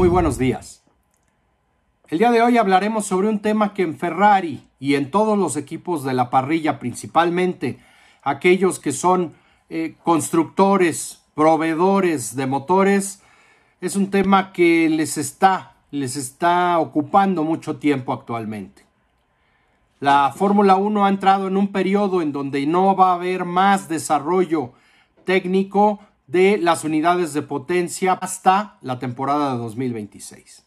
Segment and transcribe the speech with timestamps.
[0.00, 0.82] Muy buenos días.
[2.08, 5.58] El día de hoy hablaremos sobre un tema que en Ferrari y en todos los
[5.58, 7.78] equipos de la parrilla, principalmente
[8.22, 9.34] aquellos que son
[9.68, 13.22] eh, constructores, proveedores de motores,
[13.82, 18.86] es un tema que les está, les está ocupando mucho tiempo actualmente.
[19.98, 23.86] La Fórmula 1 ha entrado en un periodo en donde no va a haber más
[23.86, 24.72] desarrollo
[25.26, 30.64] técnico de las unidades de potencia hasta la temporada de 2026.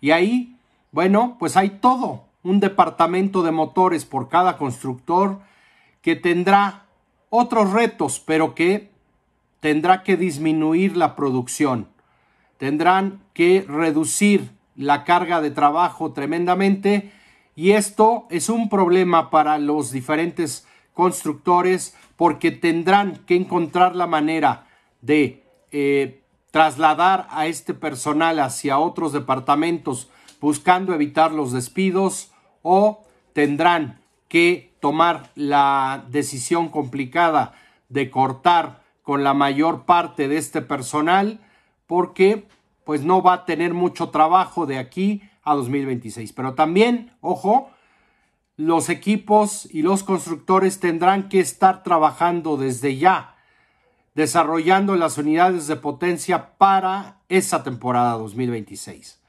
[0.00, 0.56] Y ahí,
[0.92, 5.40] bueno, pues hay todo un departamento de motores por cada constructor
[6.00, 6.84] que tendrá
[7.28, 8.90] otros retos, pero que
[9.60, 11.88] tendrá que disminuir la producción.
[12.56, 17.12] Tendrán que reducir la carga de trabajo tremendamente
[17.56, 24.63] y esto es un problema para los diferentes constructores porque tendrán que encontrar la manera
[25.04, 30.08] de eh, trasladar a este personal hacia otros departamentos
[30.40, 32.30] buscando evitar los despidos
[32.62, 37.54] o tendrán que tomar la decisión complicada
[37.88, 41.40] de cortar con la mayor parte de este personal
[41.86, 42.46] porque
[42.84, 46.32] pues no va a tener mucho trabajo de aquí a 2026.
[46.32, 47.70] Pero también, ojo,
[48.56, 53.33] los equipos y los constructores tendrán que estar trabajando desde ya,
[54.14, 59.20] desarrollando las unidades de potencia para esa temporada 2026.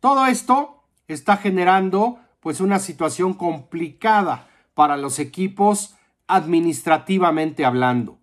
[0.00, 5.94] Todo esto está generando pues una situación complicada para los equipos
[6.26, 8.18] administrativamente hablando.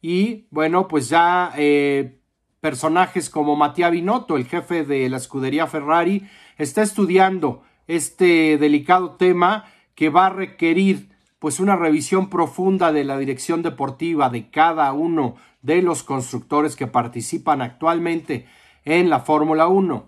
[0.00, 2.20] Y bueno, pues ya eh,
[2.60, 9.66] personajes como Matías Binotto, el jefe de la escudería Ferrari, está estudiando este delicado tema
[9.94, 15.36] que va a requerir pues una revisión profunda de la dirección deportiva de cada uno
[15.62, 18.46] de los constructores que participan actualmente
[18.84, 20.06] en la Fórmula 1.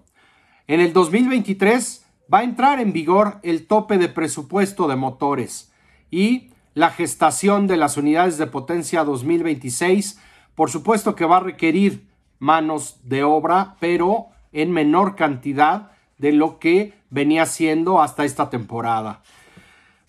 [0.66, 5.72] En el 2023 va a entrar en vigor el tope de presupuesto de motores
[6.10, 10.20] y la gestación de las unidades de potencia 2026,
[10.54, 12.06] por supuesto que va a requerir
[12.38, 19.22] manos de obra, pero en menor cantidad de lo que venía siendo hasta esta temporada.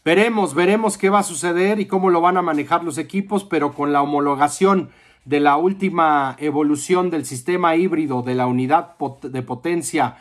[0.04, 3.74] Veremos, veremos qué va a suceder y cómo lo van a manejar los equipos, pero
[3.74, 4.90] con la homologación
[5.26, 10.18] de la última evolución del sistema híbrido de la unidad de potencia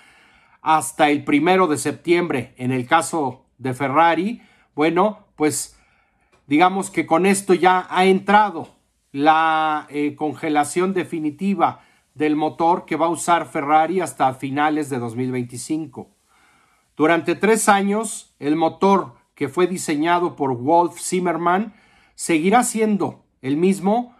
[0.61, 4.43] hasta el primero de septiembre, en el caso de Ferrari,
[4.75, 5.79] bueno, pues
[6.47, 8.69] digamos que con esto ya ha entrado
[9.12, 11.81] la eh, congelación definitiva
[12.15, 16.11] del motor que va a usar Ferrari hasta finales de 2025.
[16.97, 21.73] Durante tres años, el motor que fue diseñado por Wolf Zimmerman,
[22.15, 24.15] seguirá siendo el mismo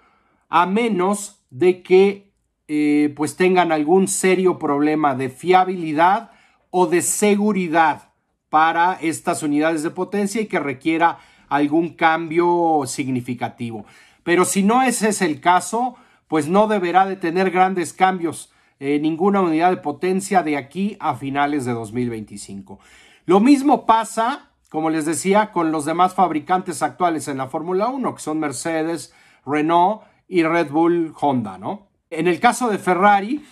[0.49, 2.33] a menos de que
[2.69, 6.31] eh, pues tengan algún serio problema de fiabilidad
[6.71, 8.13] o de seguridad
[8.49, 11.19] para estas unidades de potencia y que requiera
[11.51, 13.85] algún cambio significativo.
[14.23, 15.97] Pero si no ese es el caso,
[16.29, 21.15] pues no deberá de tener grandes cambios en ninguna unidad de potencia de aquí a
[21.15, 22.81] finales de 2025.
[23.27, 28.15] Lo mismo pasa como les decía, con los demás fabricantes actuales en la Fórmula 1,
[28.15, 29.13] que son Mercedes,
[29.45, 31.89] Renault y Red Bull Honda, ¿no?
[32.09, 33.45] En el caso de Ferrari,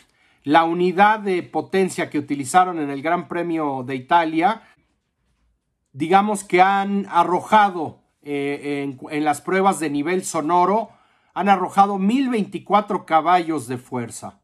[0.44, 4.62] la unidad de potencia que utilizaron en el Gran Premio de Italia,
[5.92, 10.90] digamos que han arrojado eh, en, las pruebas de nivel sonoro,
[11.34, 14.40] han arrojado 1024 caballos de fuerza.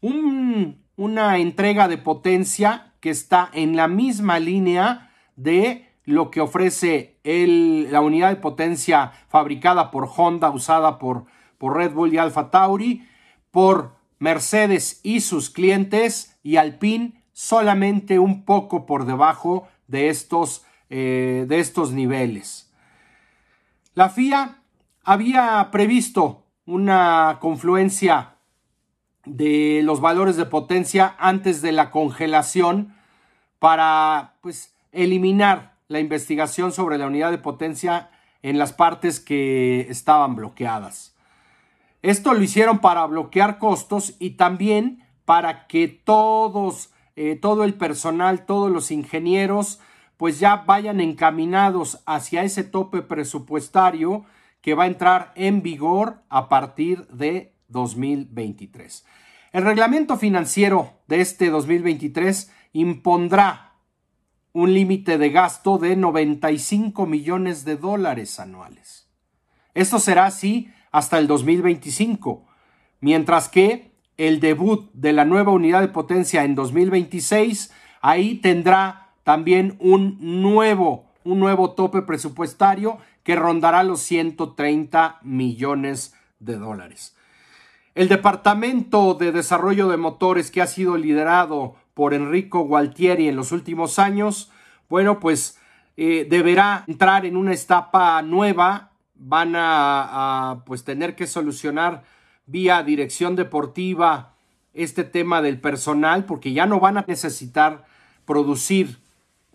[0.00, 7.90] una entrega de potencia que está en la misma línea de lo que ofrece el,
[7.90, 11.26] la unidad de potencia fabricada por Honda, usada por,
[11.58, 13.06] por Red Bull y Alfa Tauri,
[13.50, 21.44] por Mercedes y sus clientes, y Alpine solamente un poco por debajo de estos, eh,
[21.48, 22.72] de estos niveles.
[23.94, 24.62] La FIA
[25.04, 28.36] había previsto una confluencia
[29.24, 32.94] de los valores de potencia antes de la congelación
[33.58, 38.10] para pues eliminar la investigación sobre la unidad de potencia
[38.42, 41.16] en las partes que estaban bloqueadas.
[42.02, 48.46] Esto lo hicieron para bloquear costos y también para que todos, eh, todo el personal,
[48.46, 49.80] todos los ingenieros,
[50.16, 54.24] pues ya vayan encaminados hacia ese tope presupuestario
[54.60, 59.04] que va a entrar en vigor a partir de 2023.
[59.52, 63.72] El reglamento financiero de este 2023 impondrá
[64.56, 69.06] un límite de gasto de 95 millones de dólares anuales.
[69.74, 72.42] Esto será así hasta el 2025,
[73.00, 77.70] mientras que el debut de la nueva unidad de potencia en 2026,
[78.00, 86.56] ahí tendrá también un nuevo, un nuevo tope presupuestario que rondará los 130 millones de
[86.56, 87.14] dólares.
[87.94, 93.52] El Departamento de Desarrollo de Motores que ha sido liderado por Enrico Gualtieri en los
[93.52, 94.50] últimos años,
[94.90, 95.58] bueno, pues
[95.96, 102.04] eh, deberá entrar en una etapa nueva, van a, pues tener que solucionar
[102.44, 104.34] vía dirección deportiva
[104.74, 107.86] este tema del personal, porque ya no van a necesitar
[108.26, 108.98] producir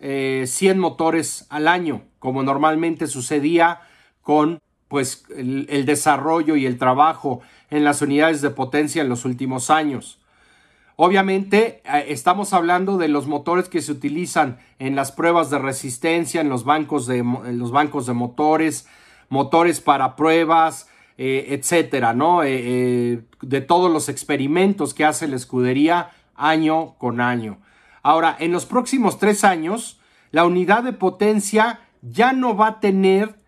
[0.00, 3.82] eh, motores al año, como normalmente sucedía
[4.20, 7.40] con pues el, desarrollo y el trabajo
[7.70, 10.18] en las unidades de potencia en los últimos años.
[10.96, 16.40] Obviamente eh, estamos hablando de los motores que se utilizan en las pruebas de resistencia,
[16.40, 18.86] en los bancos de, los bancos de motores,
[19.28, 22.42] motores para pruebas, eh, etcétera, ¿no?
[22.44, 27.60] Eh, de todos los experimentos que hace la escudería año con año.
[28.02, 30.00] Ahora, en los próximos tres años,
[30.30, 33.40] la unidad de potencia ya no va a tener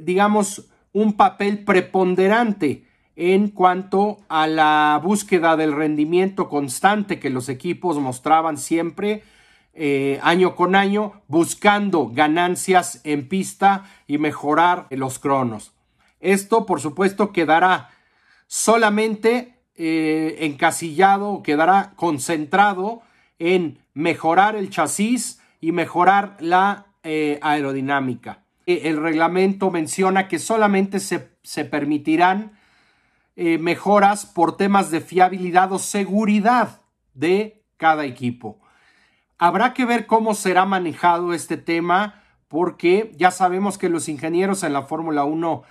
[0.00, 2.85] digamos, un papel preponderante
[3.16, 9.24] en cuanto a la búsqueda del rendimiento constante que los equipos mostraban siempre
[9.72, 15.72] eh, año con año, buscando ganancias en pista y mejorar los cronos.
[16.20, 17.90] Esto, por supuesto, quedará
[18.46, 23.02] solamente eh, encasillado, quedará concentrado
[23.38, 31.64] en mejorar el chasis y mejorar la eh, aerodinámica el reglamento menciona que solamente se,
[31.64, 32.55] permitirán
[33.36, 36.80] eh, mejoras por temas de fiabilidad o seguridad
[37.12, 38.58] de cada equipo.
[39.36, 44.72] Habrá que ver cómo será manejado este tema porque ya sabemos que los ingenieros en
[44.72, 45.62] la Fórmula 1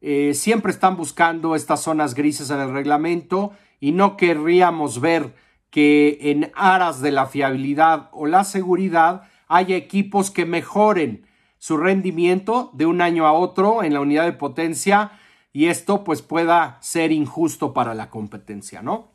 [0.00, 5.34] eh, siempre están buscando estas zonas grises en el reglamento y no querríamos ver
[5.70, 11.26] que en aras de la fiabilidad o la seguridad haya equipos que mejoren
[11.58, 15.12] su rendimiento de un año a otro en la unidad de potencia
[15.54, 19.12] y esto pues pueda ser injusto para la competencia, ¿no?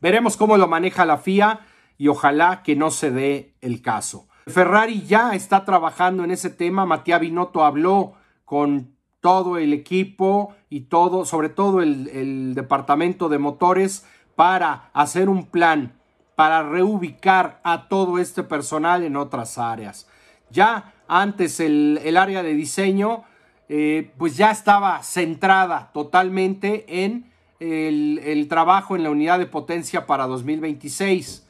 [0.00, 1.60] Veremos cómo lo maneja la FIA
[1.98, 4.26] y ojalá que no se dé el caso.
[4.46, 8.14] Ferrari ya está trabajando en ese tema, Matías Binotto habló
[8.46, 15.28] con todo el equipo y todo, sobre todo el, el departamento de motores para hacer
[15.28, 16.00] un plan
[16.34, 20.08] para reubicar a todo este personal en otras áreas.
[20.50, 23.24] Ya antes el, área de diseño,
[23.68, 27.30] eh, pues ya estaba centrada totalmente en
[27.60, 31.46] el, trabajo en la unidad de potencia para 2026.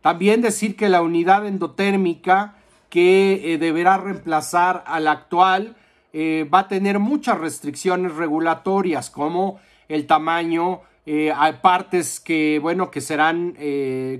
[0.00, 2.54] También decir que la unidad endotérmica
[2.88, 5.76] que eh, deberá reemplazar a la actual
[6.12, 13.00] eh, va a tener muchas restricciones regulatorias como el tamaño, hay partes que, bueno, que
[13.00, 13.56] serán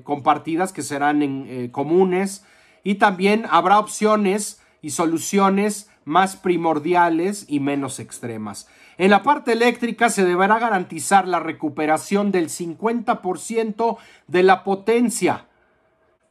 [0.05, 2.47] compartidas, que serán comunes
[2.83, 8.67] y también habrá opciones y soluciones más primordiales y menos extremas.
[8.97, 15.47] En la parte eléctrica se deberá garantizar la recuperación del 50% de la potencia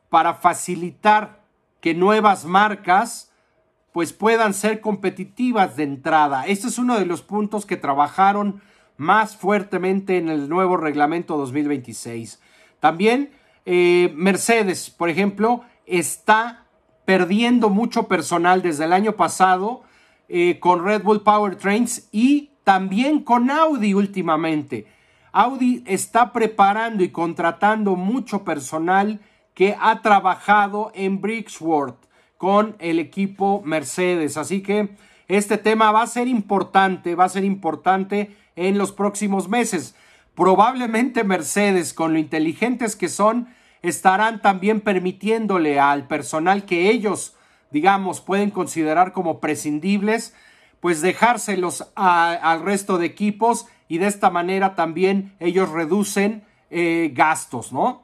[0.10, 1.44] para facilitar
[1.80, 3.32] que nuevas marcas
[3.92, 6.48] pues puedan ser competitivas de entrada.
[6.48, 8.62] Este es uno de los puntos que trabajaron
[8.98, 12.42] más fuertemente en el nuevo reglamento 2026.
[12.80, 13.32] También
[13.66, 16.67] eh, Mercedes, por ejemplo, está
[17.08, 19.84] perdiendo mucho personal desde el año pasado
[20.28, 24.88] eh, con Red Bull Powertrains y también con Audi últimamente.
[25.32, 29.22] Audi está preparando y contratando mucho personal
[29.54, 31.96] que ha trabajado en Brixworth
[32.36, 34.36] con el equipo Mercedes.
[34.36, 34.90] Así que
[35.30, 39.96] este tema va a ser importante, va a ser importante en los próximos meses.
[40.36, 43.48] Probablemente Mercedes, con lo inteligentes que son,
[43.82, 47.36] estarán también permitiéndole al personal que ellos,
[47.72, 50.34] digamos, pueden considerar como prescindibles,
[50.80, 57.72] pues dejárselos al resto de equipos y de esta manera también ellos reducen eh, gastos,
[57.72, 58.04] ¿no?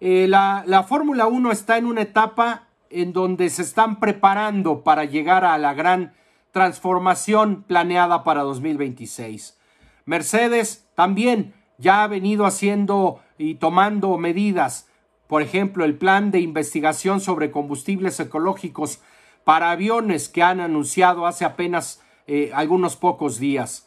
[0.00, 5.04] Eh, la, la Fórmula 1 está en una etapa en donde se están preparando para
[5.04, 6.12] llegar a la gran
[6.52, 9.58] transformación planeada para 2026.
[10.04, 14.88] Mercedes también ya ha venido haciendo y tomando medidas
[15.26, 19.00] por ejemplo, el plan de investigación sobre combustibles ecológicos
[19.44, 23.86] para aviones que han anunciado hace apenas eh, algunos pocos días.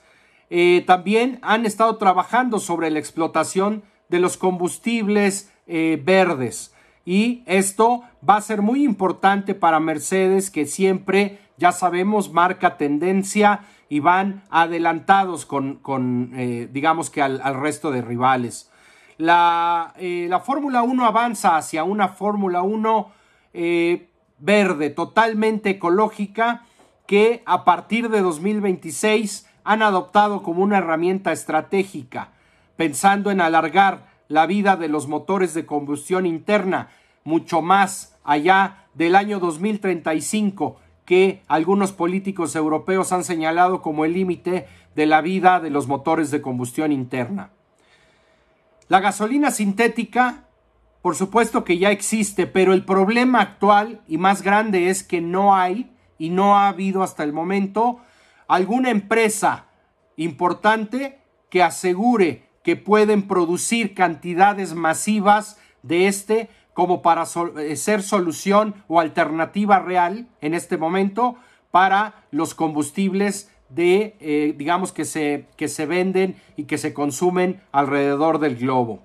[0.50, 6.74] Eh, también han estado trabajando sobre la explotación de los combustibles eh, verdes.
[7.05, 13.65] Y esto va a ser muy importante para Mercedes, que siempre, ya sabemos, marca tendencia
[13.89, 15.81] y van adelantados con,
[16.72, 18.68] digamos que al, resto de rivales.
[19.19, 23.11] La, eh, la Fórmula 1 avanza hacia una Fórmula 1
[23.53, 24.07] eh,
[24.38, 26.63] verde, totalmente ecológica,
[27.05, 32.29] que a partir de 2026 han adoptado como una herramienta estratégica,
[32.77, 36.88] pensando en alargar la vida de los motores de combustión interna
[37.25, 44.65] mucho más allá del año 2035 que algunos políticos europeos han señalado como el límite
[44.95, 47.49] de la vida de los motores de combustión interna.
[48.89, 50.46] La gasolina sintética,
[51.03, 55.55] por supuesto que ya existe, pero el problema actual y más grande es que no
[55.55, 58.00] hay y no ha habido hasta el momento
[58.48, 59.67] alguna empresa
[60.17, 61.19] importante
[61.51, 67.25] que asegure que pueden producir cantidades masivas de este como para
[67.60, 71.36] eh, ser solución o alternativa real en este momento
[71.69, 77.61] para los combustibles de, eh, digamos, que se, que se venden y que se consumen
[77.71, 78.99] alrededor del globo.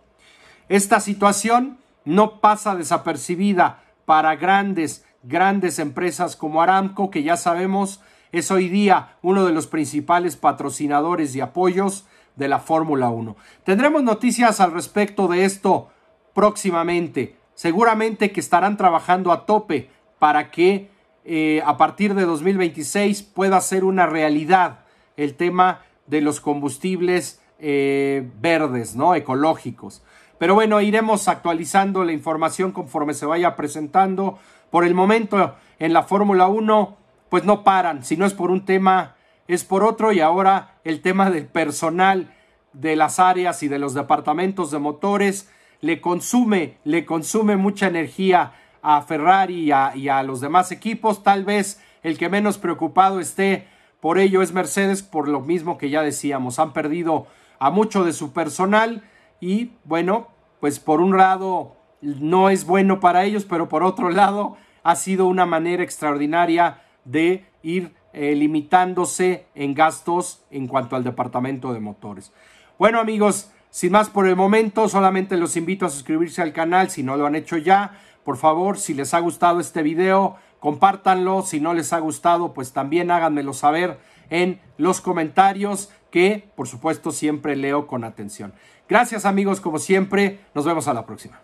[0.69, 8.01] Esta situación no pasa desapercibida para grandes, grandes empresas como Aramco, que ya sabemos
[8.33, 12.07] es hoy día uno de los principales patrocinadores y apoyos
[12.37, 13.37] de la Fórmula 1.
[13.63, 15.91] Tendremos noticias al respecto de esto
[16.35, 20.91] próximamente seguramente que estarán trabajando a tope para que
[21.25, 24.81] eh, a partir de 2026 pueda ser una realidad
[25.17, 29.15] el tema de los combustibles eh, verdes, ¿no?
[29.15, 30.03] Ecológicos.
[30.39, 34.39] Pero bueno, iremos actualizando la información conforme se vaya presentando.
[34.71, 36.97] Por el momento, en la Fórmula 1,
[37.31, 38.05] pues no paran.
[38.05, 39.17] Si no es por un tema,
[39.49, 40.13] es por otro.
[40.13, 42.35] Y ahora el tema del personal
[42.73, 45.49] de las áreas y de los departamentos de motores
[45.81, 48.53] le consume, le consume mucha energía
[48.85, 51.23] a Ferrari y a, los demás equipos.
[51.23, 53.67] Tal vez el que menos preocupado esté
[54.01, 57.27] por ello es Mercedes, por lo mismo que ya decíamos, han perdido
[57.59, 59.03] a mucho de su personal
[59.41, 60.29] y bueno,
[60.61, 65.27] pues por un lado no es bueno para ellos, pero por otro lado ha sido
[65.27, 72.33] una manera extraordinaria de ir eh, limitándose en gastos en cuanto al departamento de motores.
[72.79, 77.03] Bueno amigos, sin más por el momento, solamente los invito a suscribirse al canal si
[77.03, 77.99] no lo han hecho ya.
[78.25, 81.43] Por favor, si les ha gustado este video, compártanlo.
[81.43, 83.99] Si no les ha gustado, pues también háganmelo saber
[84.31, 88.55] en los comentarios que, por supuesto, siempre leo con atención.
[88.89, 90.41] Gracias amigos, como siempre.
[90.55, 91.44] Nos vemos a la próxima.